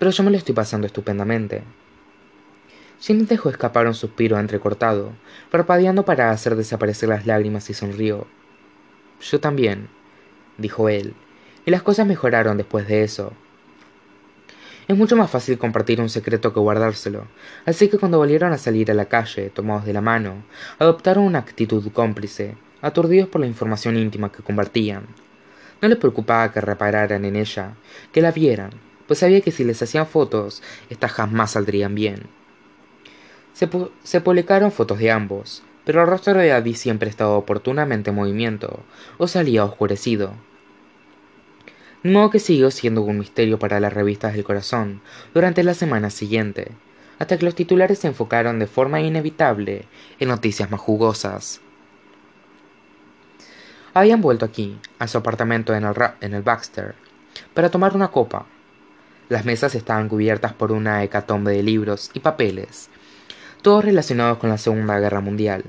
pero 0.00 0.10
yo 0.10 0.24
me 0.24 0.32
lo 0.32 0.36
estoy 0.36 0.54
pasando 0.54 0.88
estupendamente. 0.88 1.62
James 3.00 3.28
dejó 3.28 3.50
escapar 3.50 3.86
un 3.86 3.94
suspiro 3.94 4.38
entrecortado, 4.38 5.12
parpadeando 5.50 6.04
para 6.04 6.30
hacer 6.30 6.56
desaparecer 6.56 7.10
las 7.10 7.26
lágrimas 7.26 7.68
y 7.68 7.74
sonrió. 7.74 8.26
Yo 9.20 9.38
también, 9.38 9.88
dijo 10.56 10.88
él, 10.88 11.14
y 11.66 11.70
las 11.70 11.82
cosas 11.82 12.06
mejoraron 12.06 12.56
después 12.56 12.88
de 12.88 13.02
eso. 13.02 13.32
Es 14.88 14.96
mucho 14.96 15.16
más 15.16 15.30
fácil 15.30 15.58
compartir 15.58 16.00
un 16.00 16.08
secreto 16.08 16.54
que 16.54 16.60
guardárselo, 16.60 17.26
así 17.66 17.88
que 17.88 17.98
cuando 17.98 18.18
volvieron 18.18 18.52
a 18.52 18.58
salir 18.58 18.90
a 18.90 18.94
la 18.94 19.06
calle, 19.06 19.50
tomados 19.50 19.84
de 19.84 19.92
la 19.92 20.00
mano, 20.00 20.44
adoptaron 20.78 21.24
una 21.24 21.40
actitud 21.40 21.90
cómplice, 21.92 22.54
aturdidos 22.80 23.28
por 23.28 23.40
la 23.40 23.46
información 23.46 23.96
íntima 23.96 24.32
que 24.32 24.42
compartían. 24.42 25.06
No 25.82 25.88
les 25.88 25.98
preocupaba 25.98 26.52
que 26.52 26.60
repararan 26.60 27.24
en 27.24 27.36
ella, 27.36 27.74
que 28.12 28.22
la 28.22 28.30
vieran, 28.30 28.70
pues 29.06 29.18
sabía 29.18 29.40
que 29.42 29.52
si 29.52 29.64
les 29.64 29.82
hacían 29.82 30.06
fotos, 30.06 30.62
éstas 30.88 31.12
jamás 31.12 31.50
saldrían 31.50 31.94
bien. 31.94 32.28
Se, 33.56 34.20
publicaron 34.20 34.70
fotos 34.70 34.98
de 34.98 35.10
ambos, 35.10 35.62
pero 35.86 36.02
el 36.02 36.06
rostro 36.06 36.34
de 36.34 36.52
Adi 36.52 36.74
siempre 36.74 37.08
estaba 37.08 37.38
oportunamente 37.38 38.10
en 38.10 38.16
movimiento, 38.16 38.80
o 39.16 39.28
salía 39.28 39.64
oscurecido. 39.64 40.34
De 42.02 42.10
modo 42.10 42.28
que 42.28 42.38
siguió 42.38 42.70
siendo 42.70 43.00
un 43.00 43.18
misterio 43.18 43.58
para 43.58 43.80
las 43.80 43.94
revistas 43.94 44.34
del 44.34 44.44
corazón 44.44 45.00
durante 45.32 45.62
la 45.62 45.72
semana 45.72 46.10
siguiente, 46.10 46.72
hasta 47.18 47.38
que 47.38 47.46
los 47.46 47.54
titulares 47.54 48.00
se 48.00 48.08
enfocaron 48.08 48.58
de 48.58 48.66
forma 48.66 49.00
inevitable 49.00 49.86
en 50.20 50.28
noticias 50.28 50.70
más 50.70 50.80
jugosas. 50.80 51.62
Habían 53.94 54.20
vuelto 54.20 54.44
aquí, 54.44 54.78
a 54.98 55.08
su 55.08 55.16
apartamento 55.16 55.74
en 55.74 55.84
el, 55.84 55.94
en 56.20 56.34
el 56.34 56.42
Baxter, 56.42 56.94
para 57.54 57.70
tomar 57.70 57.96
una 57.96 58.08
copa. 58.08 58.44
Las 59.30 59.46
mesas 59.46 59.74
estaban 59.74 60.10
cubiertas 60.10 60.52
por 60.52 60.72
una 60.72 61.02
hecatombe 61.02 61.52
de 61.52 61.62
libros 61.62 62.10
y 62.12 62.20
papeles, 62.20 62.90
todos 63.66 63.84
relacionados 63.84 64.38
con 64.38 64.48
la 64.48 64.58
Segunda 64.58 64.96
Guerra 65.00 65.20
Mundial. 65.20 65.64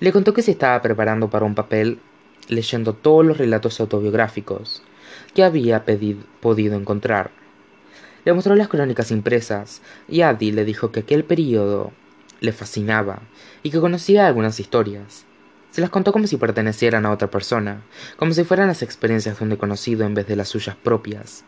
Le 0.00 0.10
contó 0.10 0.34
que 0.34 0.42
se 0.42 0.50
estaba 0.50 0.82
preparando 0.82 1.30
para 1.30 1.44
un 1.44 1.54
papel 1.54 2.00
leyendo 2.48 2.92
todos 2.92 3.24
los 3.24 3.38
relatos 3.38 3.78
autobiográficos 3.78 4.82
que 5.32 5.44
había 5.44 5.84
podido 6.40 6.76
encontrar. 6.76 7.30
Le 8.24 8.32
mostró 8.32 8.56
las 8.56 8.66
crónicas 8.66 9.12
impresas 9.12 9.80
y 10.08 10.22
Adi 10.22 10.50
le 10.50 10.64
dijo 10.64 10.90
que 10.90 10.98
aquel 10.98 11.22
periodo 11.22 11.92
le 12.40 12.50
fascinaba 12.50 13.22
y 13.62 13.70
que 13.70 13.78
conocía 13.78 14.26
algunas 14.26 14.58
historias. 14.58 15.24
Se 15.70 15.80
las 15.80 15.90
contó 15.90 16.10
como 16.10 16.26
si 16.26 16.36
pertenecieran 16.36 17.06
a 17.06 17.12
otra 17.12 17.30
persona, 17.30 17.82
como 18.16 18.32
si 18.32 18.42
fueran 18.42 18.66
las 18.66 18.82
experiencias 18.82 19.38
de 19.38 19.44
un 19.44 19.50
desconocido 19.50 20.04
en 20.04 20.14
vez 20.14 20.26
de 20.26 20.34
las 20.34 20.48
suyas 20.48 20.74
propias. 20.74 21.44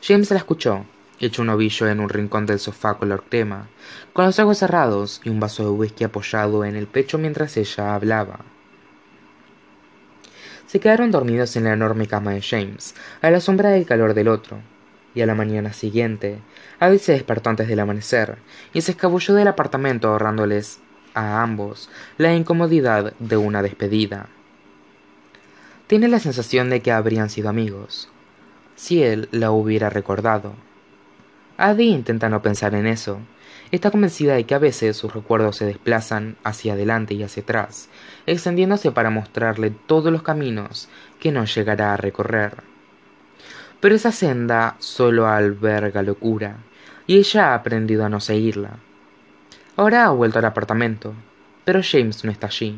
James 0.00 0.30
la 0.30 0.36
escuchó 0.36 0.86
hecho 1.26 1.42
un 1.42 1.50
ovillo 1.50 1.88
en 1.88 2.00
un 2.00 2.08
rincón 2.08 2.46
del 2.46 2.58
sofá 2.58 2.94
color 2.94 3.24
crema, 3.28 3.68
con 4.12 4.26
los 4.26 4.38
ojos 4.38 4.58
cerrados 4.58 5.20
y 5.24 5.30
un 5.30 5.40
vaso 5.40 5.64
de 5.64 5.70
whisky 5.70 6.04
apoyado 6.04 6.64
en 6.64 6.76
el 6.76 6.86
pecho 6.86 7.18
mientras 7.18 7.56
ella 7.56 7.94
hablaba. 7.94 8.40
Se 10.66 10.80
quedaron 10.80 11.10
dormidos 11.10 11.54
en 11.56 11.64
la 11.64 11.74
enorme 11.74 12.06
cama 12.06 12.32
de 12.32 12.42
James, 12.42 12.94
a 13.20 13.30
la 13.30 13.40
sombra 13.40 13.70
del 13.70 13.86
calor 13.86 14.14
del 14.14 14.28
otro, 14.28 14.58
y 15.14 15.20
a 15.20 15.26
la 15.26 15.34
mañana 15.34 15.72
siguiente, 15.72 16.38
Abby 16.80 16.98
se 16.98 17.12
despertó 17.12 17.50
antes 17.50 17.68
del 17.68 17.80
amanecer 17.80 18.38
y 18.72 18.80
se 18.80 18.92
escabulló 18.92 19.34
del 19.34 19.48
apartamento 19.48 20.08
ahorrándoles 20.08 20.80
a 21.14 21.42
ambos 21.42 21.90
la 22.16 22.34
incomodidad 22.34 23.12
de 23.18 23.36
una 23.36 23.62
despedida. 23.62 24.28
Tiene 25.86 26.08
la 26.08 26.20
sensación 26.20 26.70
de 26.70 26.80
que 26.80 26.90
habrían 26.90 27.28
sido 27.28 27.50
amigos, 27.50 28.08
si 28.74 29.02
él 29.02 29.28
la 29.30 29.50
hubiera 29.50 29.90
recordado. 29.90 30.54
Adi 31.64 31.90
intenta 31.90 32.28
no 32.28 32.42
pensar 32.42 32.74
en 32.74 32.88
eso. 32.88 33.20
Está 33.70 33.92
convencida 33.92 34.34
de 34.34 34.42
que 34.42 34.56
a 34.56 34.58
veces 34.58 34.96
sus 34.96 35.14
recuerdos 35.14 35.58
se 35.58 35.64
desplazan 35.64 36.36
hacia 36.42 36.72
adelante 36.72 37.14
y 37.14 37.22
hacia 37.22 37.44
atrás, 37.44 37.88
extendiéndose 38.26 38.90
para 38.90 39.10
mostrarle 39.10 39.70
todos 39.70 40.10
los 40.10 40.24
caminos 40.24 40.88
que 41.20 41.30
no 41.30 41.44
llegará 41.44 41.94
a 41.94 41.96
recorrer. 41.96 42.64
Pero 43.78 43.94
esa 43.94 44.10
senda 44.10 44.74
solo 44.80 45.28
alberga 45.28 46.02
locura, 46.02 46.56
y 47.06 47.18
ella 47.18 47.52
ha 47.52 47.54
aprendido 47.54 48.04
a 48.04 48.08
no 48.08 48.18
seguirla. 48.18 48.78
Ahora 49.76 50.06
ha 50.06 50.10
vuelto 50.10 50.40
al 50.40 50.46
apartamento, 50.46 51.14
pero 51.64 51.80
James 51.80 52.24
no 52.24 52.32
está 52.32 52.48
allí. 52.48 52.76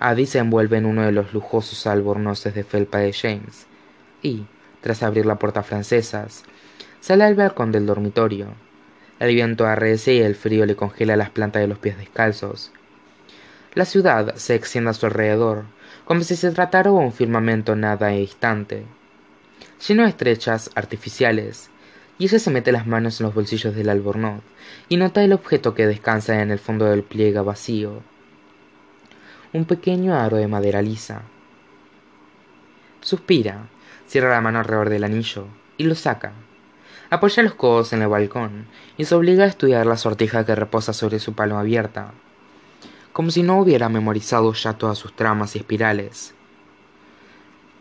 Adi 0.00 0.26
se 0.26 0.40
envuelve 0.40 0.78
en 0.78 0.86
uno 0.86 1.02
de 1.02 1.12
los 1.12 1.32
lujosos 1.32 1.86
albornoces 1.86 2.56
de 2.56 2.64
felpa 2.64 2.98
de 2.98 3.12
James, 3.12 3.68
y, 4.20 4.46
tras 4.80 5.04
abrir 5.04 5.26
la 5.26 5.38
puerta 5.38 5.62
francesas, 5.62 6.42
Sale 7.00 7.24
al 7.24 7.34
balcón 7.34 7.72
del 7.72 7.86
dormitorio. 7.86 8.48
El 9.18 9.34
viento 9.34 9.66
arrece 9.66 10.14
y 10.14 10.20
el 10.20 10.34
frío 10.34 10.66
le 10.66 10.76
congela 10.76 11.16
las 11.16 11.30
plantas 11.30 11.62
de 11.62 11.68
los 11.68 11.78
pies 11.78 11.96
descalzos. 11.96 12.72
La 13.74 13.84
ciudad 13.84 14.34
se 14.36 14.54
extiende 14.54 14.90
a 14.90 14.94
su 14.94 15.06
alrededor, 15.06 15.64
como 16.04 16.22
si 16.22 16.36
se 16.36 16.50
tratara 16.50 16.90
de 16.90 16.96
un 16.96 17.12
firmamento 17.12 17.76
nada 17.76 18.08
distante, 18.08 18.84
lleno 19.86 20.02
de 20.02 20.08
estrechas 20.10 20.70
artificiales, 20.74 21.70
y 22.18 22.24
ella 22.24 22.38
se 22.38 22.50
mete 22.50 22.70
las 22.72 22.86
manos 22.86 23.20
en 23.20 23.26
los 23.26 23.34
bolsillos 23.34 23.74
del 23.74 23.88
albornoz 23.88 24.42
y 24.90 24.98
nota 24.98 25.24
el 25.24 25.32
objeto 25.32 25.74
que 25.74 25.86
descansa 25.86 26.42
en 26.42 26.50
el 26.50 26.58
fondo 26.58 26.84
del 26.84 27.02
pliegue 27.02 27.40
vacío. 27.40 28.02
Un 29.54 29.64
pequeño 29.64 30.14
aro 30.14 30.36
de 30.36 30.48
madera 30.48 30.82
lisa. 30.82 31.22
Suspira, 33.00 33.68
cierra 34.06 34.30
la 34.30 34.42
mano 34.42 34.58
alrededor 34.58 34.90
del 34.90 35.04
anillo 35.04 35.46
y 35.78 35.84
lo 35.84 35.94
saca. 35.94 36.32
Apoya 37.10 37.42
los 37.42 37.54
codos 37.54 37.92
en 37.92 38.02
el 38.02 38.08
balcón 38.08 38.66
y 38.96 39.04
se 39.04 39.14
obliga 39.14 39.44
a 39.44 39.48
estudiar 39.48 39.86
la 39.86 39.96
sortija 39.96 40.46
que 40.46 40.54
reposa 40.54 40.92
sobre 40.92 41.18
su 41.18 41.34
palma 41.34 41.60
abierta 41.60 42.12
como 43.12 43.30
si 43.30 43.42
no 43.42 43.58
hubiera 43.58 43.88
memorizado 43.88 44.52
ya 44.52 44.74
todas 44.74 44.98
sus 44.98 45.14
tramas 45.14 45.56
y 45.56 45.58
espirales. 45.58 46.34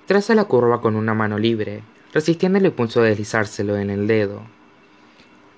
Traza 0.05 0.33
la 0.33 0.45
curva 0.45 0.81
con 0.81 0.95
una 0.95 1.13
mano 1.13 1.37
libre, 1.37 1.83
resistiendo 2.13 2.57
el 2.57 2.65
impulso 2.65 3.01
de 3.01 3.09
deslizárselo 3.09 3.77
en 3.77 3.91
el 3.91 4.07
dedo. 4.07 4.41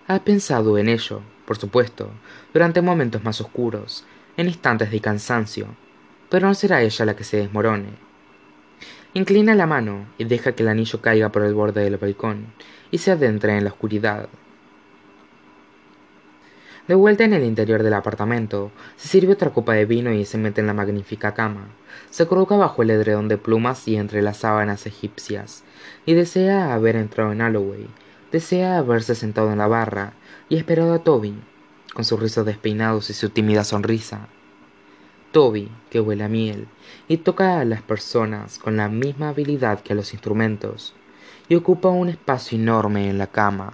Ha 0.08 0.20
pensado 0.20 0.78
en 0.78 0.90
ello, 0.90 1.22
por 1.46 1.58
supuesto, 1.58 2.12
durante 2.54 2.82
momentos 2.82 3.24
más 3.24 3.40
oscuros, 3.40 4.06
en 4.36 4.48
instantes 4.48 4.92
de 4.92 5.00
cansancio, 5.00 5.68
pero 6.30 6.48
no 6.48 6.54
será 6.54 6.82
ella 6.82 7.06
la 7.06 7.16
que 7.16 7.24
se 7.24 7.38
desmorone. 7.38 7.90
Inclina 9.14 9.56
la 9.56 9.68
mano 9.68 10.06
y 10.18 10.26
deja 10.26 10.54
que 10.54 10.64
el 10.64 10.70
anillo 10.70 11.02
caiga 11.02 11.30
por 11.30 11.44
el 11.44 11.54
borde 11.54 11.84
del 11.84 11.98
balcón 11.98 12.48
y 12.92 13.00
se 13.00 13.12
adentre 13.12 13.58
en 13.58 13.64
la 13.64 13.72
oscuridad. 13.72 14.30
De 16.88 16.96
vuelta 16.96 17.24
en 17.24 17.34
el 17.34 17.46
interior 17.46 17.84
del 17.84 17.94
apartamento, 17.94 18.72
se 18.98 19.08
sirve 19.08 19.34
otra 19.34 19.52
copa 19.52 19.74
de 19.74 19.86
vino 19.86 20.12
y 20.12 20.26
se 20.26 20.38
mete 20.38 20.62
en 20.62 20.68
la 20.68 20.74
magnífica 20.74 21.34
cama. 21.34 21.70
Se 22.10 22.28
coloca 22.28 22.58
bajo 22.58 22.82
el 22.82 22.90
edredón 22.90 23.28
de 23.28 23.38
plumas 23.38 23.88
y 23.88 23.96
entre 23.96 24.22
las 24.22 24.38
sábanas 24.38 24.86
egipcias, 24.86 25.64
y 26.06 26.16
desea 26.16 26.74
haber 26.74 26.96
entrado 26.98 27.32
en 27.32 27.42
Alloway, 27.42 27.88
desea 28.32 28.78
haberse 28.78 29.16
sentado 29.16 29.52
en 29.52 29.60
la 29.60 29.68
barra 29.68 30.14
y 30.50 30.58
esperado 30.58 30.94
a 30.94 31.00
Toby, 31.00 31.36
con 31.94 32.04
sus 32.04 32.20
rizos 32.20 32.46
despeinados 32.46 33.10
y 33.10 33.14
su 33.14 33.30
tímida 33.30 33.64
sonrisa. 33.64 34.28
Toby, 35.32 35.72
que 35.90 36.02
huele 36.02 36.26
a 36.26 36.30
miel 36.30 36.68
y 37.08 37.18
toca 37.18 37.60
a 37.60 37.66
las 37.66 37.82
personas 37.82 38.60
con 38.60 38.76
la 38.76 38.90
misma 38.90 39.30
habilidad 39.30 39.80
que 39.82 39.94
a 39.94 39.96
los 39.96 40.12
instrumentos, 40.14 40.94
y 41.52 41.56
ocupa 41.56 41.90
un 41.90 42.08
espacio 42.08 42.58
enorme 42.58 43.10
en 43.10 43.18
la 43.18 43.28
cama. 43.28 43.74